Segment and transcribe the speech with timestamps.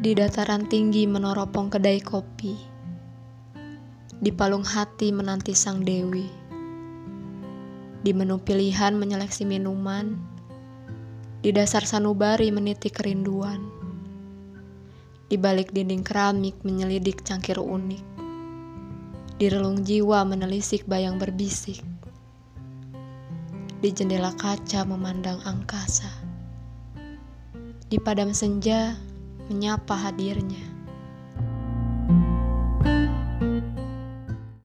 [0.00, 2.56] Di dataran tinggi meneropong kedai kopi.
[4.16, 6.24] Di palung hati menanti sang dewi.
[8.00, 10.16] Di menu pilihan menyeleksi minuman.
[11.44, 13.60] Di dasar sanubari meniti kerinduan.
[15.28, 18.04] Di balik dinding keramik menyelidik cangkir unik.
[19.36, 21.84] Di relung jiwa menelisik bayang berbisik.
[23.84, 26.08] Di jendela kaca memandang angkasa.
[27.92, 29.09] Di padam senja
[29.50, 30.69] menyapa hadirnya.